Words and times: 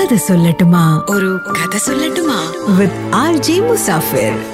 കഥ 0.00 0.14
സൊല്ലട്ടുമാ. 0.14 1.02
ഒരു 1.10 1.40
കഥ 1.50 1.76
സൊല്ലട്ടുമാ. 1.76 2.52
വിത്ത് 2.76 3.14
ആർ 3.14 3.42
ജെ 3.42 3.60
മുസാഫിർ 3.60 4.44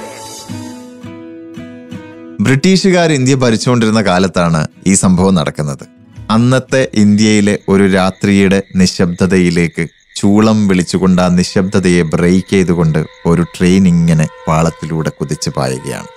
ബ്രിട്ടീഷുകാർ 2.41 3.11
ഇന്ത്യ 3.11 3.35
ഭരിച്ചുകൊണ്ടിരുന്ന 3.35 4.01
കാലത്താണ് 4.01 4.67
ഈ 4.87 4.93
സംഭവം 4.93 5.35
നടക്കുന്നത്. 5.35 5.87
അന്നത്തെ 6.29 6.87
ഇന്ത്യയിലെ 6.93 7.59
ഒരു 7.69 7.87
രാത്രിയുടെ 7.87 8.63
നിശബ്ദതയിലേക്ക് 8.75 9.87
ചൂളം 10.15 10.67
വിളിച്ചുകൊണ്ട് 10.67 11.21
ആ 11.21 11.27
നിശബ്ദതയെ 11.27 12.01
ബ്രേക്ക് 12.01 12.49
ചെയ്തുകൊണ്ട് 12.49 13.05
ഒരു 13.25 13.41
ട്രെയിൻ 13.41 13.87
ഇങ്ങനെ 13.87 14.27
പാളത്തിലൂടെ 14.47 15.09
കുതിച്ച് 15.09 15.49
പായുകയാണ്. 15.49 16.07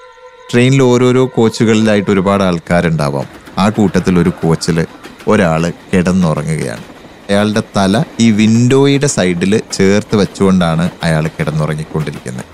ട്രെയിനിൽ 0.52 0.82
ഓരോരോ 0.82 1.26
കോച്ചുകളിലായിട്ട് 1.26 2.10
ഒരുപാട് 2.10 2.42
ആൾക്കാരുണ്ടാവാം. 2.42 3.26
ആ 3.58 3.68
കൂട്ടത്തിൽ 3.68 4.18
ഒരു 4.18 4.28
കോച്ചിൽ 4.28 4.86
ഒരാൾ 5.28 5.72
കിടന്നുറങ്ങുകയാണ്. 5.94 6.99
അയാളുടെ 7.30 7.62
തല 7.76 8.02
ഈ 8.20 8.30
വിൻഡോയുടെ 8.30 9.06
സൈഡിൽ 9.06 9.60
ചേർത്ത് 9.72 10.16
വെച്ചുകൊണ്ടാണ് 10.16 10.90
അയാൾ 11.02 11.26
കിടന്നുറങ്ങിക്കൊണ്ടിരിക്കുന്നത്. 11.26 12.44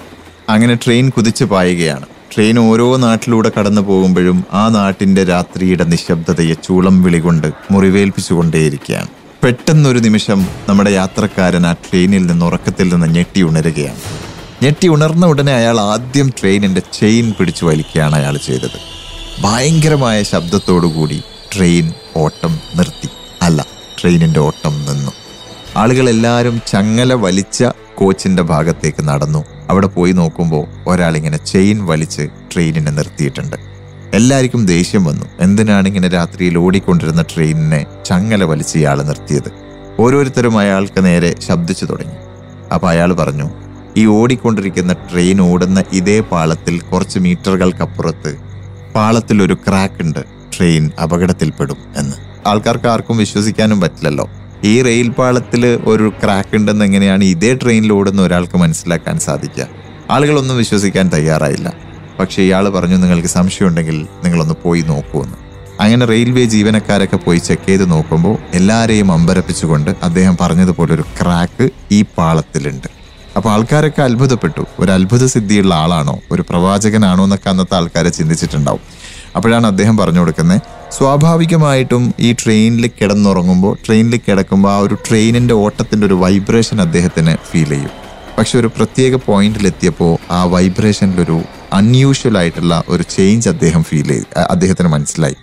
അങ്ങനെ 0.48 0.74
ട്രെയിൻ 0.74 1.10
കുതിച്ചു 1.10 1.44
പായുകയാണ്. 1.44 2.06
ട്രെയിൻ 2.34 2.58
ഓരോ 2.58 2.96
നാട്ടിലൂടെ 2.96 3.50
കടന്നു 3.58 3.80
പോകുമ്പോഴും 3.80 4.44
ആ 4.52 4.68
നാട്ടിന്റെ 4.68 5.24
രാത്രിയുടെ 5.24 5.84
നിശബ്ദതയെ 5.84 6.54
ചൂളം 6.54 7.02
വിളികൊണ്ട് 7.02 7.52
മുറിവേൽപ്പിച്ചുകൊണ്ടേയിരിക്കുകയാണ്. 7.70 9.08
പെട്ടെന്നൊരു 9.44 9.98
നിമിഷം 9.98 10.46
നമ്മുടെ 10.68 10.90
യാത്രക്കാരൻ 10.90 11.66
ആ 11.66 11.72
ട്രെയിനിൽ 11.72 12.26
നിന്ന് 12.26 12.46
ഉറക്കത്തിൽ 12.46 12.88
നിന്ന് 12.88 13.06
ഞെട്ടി 13.06 13.42
ഉണരുകയാണ്. 13.42 14.00
ഞെട്ടി 14.62 14.88
ഉണർന്ന 14.88 15.26
ഉടനെ 15.26 15.52
അയാൾ 15.52 15.80
ആദ്യം 15.80 16.32
ട്രെയിനിന്റെ 16.40 16.82
ചെയിൻ 16.92 17.32
പിടിച്ചു 17.38 17.64
വലിക്കുകയാണ് 17.64 18.16
അയാൾ 18.16 18.36
ചെയ്തത്. 18.36 18.78
ഭയങ്കരമായ 19.40 20.22
ശബ്ദത്തോടുകൂടി 20.22 21.22
ട്രെയിൻ 21.56 21.92
ഓട്ടം 22.16 22.58
നിർത്തി. 22.76 23.08
അല്ല 23.96 24.02
ട്രെയിനിന്റെ 24.02 24.40
ഓട്ടം 24.40 24.86
നിന്നു. 24.86 25.12
ആളുകളെല്ലാവരും 25.76 26.60
ചങ്ങല 26.66 27.12
വലിച്ച 27.12 27.64
കോച്ചിന്റെ 27.94 28.42
ഭാഗത്തേക്ക് 28.42 29.04
നടന്നു. 29.04 29.44
അവിടെ 29.70 29.86
പോയി 29.86 30.12
നോക്കുമ്പോൾ 30.12 30.66
ഒരാളിങ്ങനെ 30.86 31.36
ചെയിൻ 31.36 31.86
വലിച്ച് 31.86 32.28
ട്രെയിനിനെ 32.54 32.90
നിർത്തിയിട്ടുണ്ട്. 32.90 33.56
എല്ലാവർക്കും 34.14 34.66
ദേഷ്യം 34.66 35.04
വന്നു. 35.04 35.26
എന്തിനാണ് 35.40 35.88
ഇങ്ങനെ 35.88 36.08
രാത്രിയിൽ 36.08 36.58
ഓടിക്കൊണ്ടിരുന്ന 36.58 37.22
ട്രെയിനിനെ 37.22 37.86
ചങ്ങല 38.04 38.44
വലിച്ച് 38.44 38.78
ഇയാൾ 38.78 39.02
നിർത്തിയത്? 39.02 39.50
ഓരോരുത്തരും 39.98 40.58
അയാൾക്ക് 40.58 41.04
നേരെ 41.04 41.34
ശബ്ദിച്ചു 41.40 41.84
തുടങ്ങി. 41.84 42.14
അപ്പോൾ 42.74 42.88
അയാൾ 42.88 43.12
പറഞ്ഞു 43.12 43.50
ഈ 43.96 44.06
ഓടിക്കൊണ്ടിരിക്കുന്ന 44.06 44.92
ട്രെയിൻ 44.92 45.40
ഓടുന്ന 45.40 45.84
ഇതേ 45.92 46.20
പാളത്തിൽ 46.20 46.80
കുറച്ച് 46.80 47.18
മീറ്ററുകൾക്കപ്പുറത്ത് 47.18 48.36
പാളത്തിൽ 48.94 49.42
ഒരു 49.42 49.54
ക്രാക്ക് 49.54 50.02
ഉണ്ട്. 50.02 50.24
ട്രെയിൻ 50.56 50.90
അപകടത്തിൽപ്പെടും 51.02 51.76
എന്ന്. 51.96 52.25
ആൾക്കാർക്ക് 52.46 52.86
ആർക്കും 52.86 53.16
വിശ്വസിക്കാനും 53.16 53.80
പറ്റില്ലല്ലോ. 53.80 54.30
ഈ 54.64 54.82
റെയിൽ 54.82 55.08
പാളത്തിൽ 55.10 55.66
ഒരു 55.66 56.12
ക്രാക്ക് 56.22 56.56
ഉണ്ടെന്ന് 56.56 56.84
എങ്ങനെയാണ് 56.84 57.24
ഇതേ 57.24 57.54
ട്രെയിനിൽ 57.54 57.92
ഓടുന്ന 57.92 58.22
ഒരാൾക്ക് 58.22 58.58
മനസ്സിലാക്കാൻ 58.58 59.18
സാധിക്കുക? 59.18 59.66
ആളുകളൊന്നും 60.10 60.56
വിശ്വസിക്കാൻ 60.56 61.08
തയ്യാറായില്ല. 61.08 61.72
പക്ഷെ 62.20 62.42
ഇയാൾ 62.42 62.68
പറഞ്ഞു 62.68 62.96
നിങ്ങൾക്ക് 62.96 63.28
സംശയമുണ്ടെങ്കിൽ 63.28 64.06
നിങ്ങളൊന്ന് 64.24 64.54
പോയി 64.64 64.80
നോക്കുമെന്ന് 64.80 65.36
അങ്ങനെ 65.80 66.06
റെയിൽവേ 66.06 66.44
ജീവനക്കാരൊക്കെ 66.44 67.16
പോയി 67.16 67.38
ചെക്ക് 67.38 67.66
ചെയ്ത് 67.66 67.90
നോക്കുമ്പോൾ 67.90 68.38
എല്ലാവരെയും 68.54 69.12
അമ്പരപ്പിച്ചുകൊണ്ട് 69.12 69.90
അദ്ദേഹം 70.02 70.36
പറഞ്ഞതുപോലെ 70.40 70.94
ഒരു 70.94 71.04
ക്രാക്ക് 71.22 71.70
ഈ 71.92 72.04
പാളത്തിലുണ്ട്. 72.18 72.88
അപ്പോൾ 73.36 73.50
ആൾക്കാരൊക്കെ 73.50 74.02
അത്ഭുതപ്പെട്ടു. 74.02 74.66
ഒരു 74.78 74.92
അത്ഭുത 74.92 75.26
സിദ്ധിയുള്ള 75.26 75.74
ആളാണോ? 75.74 76.18
ഒരു 76.30 76.44
പ്രവാചകനാണോ 76.50 77.24
എന്നൊക്കെ 77.24 77.48
അന്നത്തെ 77.48 77.74
ആൾക്കാരെ 77.74 78.08
ചിന്തിച്ചിട്ടുണ്ടാവും. 78.08 78.80
അപ്പോഴാണ് 79.36 79.66
അദ്ദേഹം 79.66 79.96
പറഞ്ഞു 79.96 80.20
കൊടുക്കുന്നത് 80.20 80.60
സ്വാഭാവികമായിട്ടും 80.96 82.14
ഈ 82.26 82.32
ട്രെയിനിൽ 82.32 82.90
കിടന്നുറങ്ങുമ്പോൾ 82.98 83.78
ട്രെയിനിൽ 83.86 84.20
കിടക്കുമ്പോൾ 84.26 84.70
ആ 84.72 84.78
ഒരു 84.78 84.96
ട്രെയിനിന്റെ 85.08 85.54
ഓട്ടത്തിന്റെ 85.54 86.06
ഒരു 86.06 86.14
വൈബ്രേഷൻ 86.14 86.80
അദ്ദേഹത്തിന് 86.80 87.36
ഫീൽ 87.48 87.68
ചെയ്യും. 87.68 87.90
പക്ഷെ 88.38 88.58
ഒരു 88.58 88.70
പ്രത്യേക 88.76 89.14
പോയിന്റിലെത്തിയപ്പോൾ 89.26 90.32
ആ 90.32 90.44
വൈബ്രേഷനിലൊരു 90.44 91.38
അൺയൂഷ്വൽ 91.72 92.38
ആയിട്ടുള്ള 92.38 92.82
ഒരു 92.88 93.02
ചേഞ്ച് 93.02 93.48
അദ്ദേഹം 93.48 93.84
ഫീൽ 93.84 94.08
ചെയ്ത് 94.08 94.38
അദ്ദേഹത്തിന് 94.38 94.88
മനസ്സിലായി. 94.88 95.36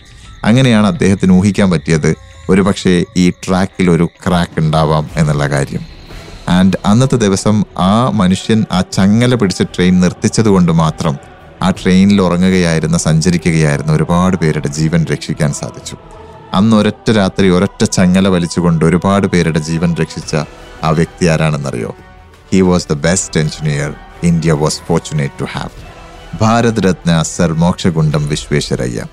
അങ്ങനെയാണ് 0.44 0.88
അദ്ദേഹത്തിന് 0.88 1.34
ഊഹിക്കാൻ 1.34 1.72
പറ്റിയത് 1.72 2.16
ഒരു 2.50 2.62
പക്ഷേ 2.62 3.03
ഈ 3.18 3.30
ട്രാക്കിൽ 3.30 3.90
ഒരു 3.91 4.08
ക്രാക്ക് 4.25 4.59
ഉണ്ടാവാം 4.59 5.09
എന്നുള്ള 5.16 5.50
കാര്യം. 5.50 5.84
ആൻഡ് 6.50 6.78
അന്നത്തെ 6.85 7.16
ദിവസം 7.16 7.64
ആ 7.80 8.09
മനുഷ്യൻ 8.22 8.66
ആ 8.72 8.81
ചങ്ങല 8.81 9.35
പിടിച്ച 9.35 9.62
ട്രെയിൻ 9.62 10.00
നിർത്തിച്ചത് 10.00 10.46
കൊണ്ട് 10.46 10.72
മാത്രം 10.72 11.33
ആ 11.63 11.69
ട്രെയിനിൽ 11.69 12.22
ഉറങ്ങുകയായിരുന്ന 12.22 12.97
സഞ്ചരിക്കുകയായിരുന്ന 12.97 13.91
ഒരുപാട് 13.91 14.38
പേരുടെ 14.38 14.68
ജീവൻ 14.68 15.06
രക്ഷിക്കാൻ 15.12 15.53
സാധിച്ചു. 15.53 15.96
അന്ന് 16.53 16.78
ഒരൊറ്റ 16.78 17.12
രാത്രി 17.12 17.50
ഒരൊറ്റ 17.50 17.84
ചങ്ങല 17.84 18.28
വലിച്ചുകൊണ്ട് 18.28 18.85
ഒരുപാട് 18.85 19.28
പേരുടെ 19.28 19.59
ജീവൻ 19.59 19.96
രക്ഷിച്ച 19.96 20.35
ആ 20.84 20.90
വ്യക്തി 20.90 21.25
ആരാണെന്നറിയോ? 21.25 21.96
He 22.53 22.62
was 22.62 22.88
the 22.88 22.94
best 22.94 23.40
engineer 23.40 23.96
India 24.23 24.52
was 24.52 24.81
fortunate 24.88 25.41
to 25.41 25.44
have 25.44 25.69
Bharat 26.41 26.84
Ratna 26.84 27.22
sir 27.22 27.53
Mokshagundam 27.53 28.28
Visvesvaraya. 28.28 29.03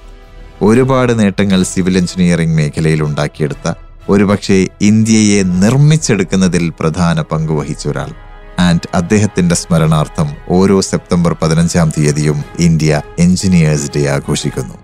ഒരുപാട് 0.62 1.19
നേട്ടങ്ങൾ 1.19 1.62
സിവിൽ 1.62 1.99
എഞ്ചിനീയറിംഗ് 1.99 2.56
മേഖലയിൽ 2.56 3.03
ഉണ്ടാക്കിയെടുത്ത 3.03 3.72
ഒരുപക്ഷെ 4.09 4.66
ഇന്ത്യയെ 4.81 5.43
നിർമ്മിച്ചെടുക്കുന്നതിൽ 5.43 6.72
പ്രധാന 6.81 7.21
പങ്ക് 7.21 7.53
വഹിച്ച 7.53 7.89
ഒരാൾ. 7.89 8.30
ആൻഡ് 8.66 8.88
അദ്ദേഹത്തിന്റെ 8.94 9.56
സ്മരണാർത്ഥം 9.62 10.28
ഓരോ 10.59 10.76
സെപ്റ്റംബർ 10.91 11.32
പതിനഞ്ചാം 11.43 11.88
തീയതിയും 11.97 12.38
ഇന്ത്യ 12.69 13.03
എഞ്ചിനീയേഴ്സ് 13.19 13.91
ഡേ 13.97 14.04
ആഘോഷിക്കുന്നു. 14.16 14.76